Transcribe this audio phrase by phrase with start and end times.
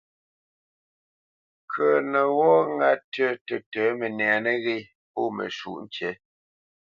[1.63, 4.75] Ŋkə̄ə̄nə́ wɔ́ ŋá tʉ tətə̌ mənɛ nəghé
[5.11, 6.09] pô məshwúʼ ŋkǐ.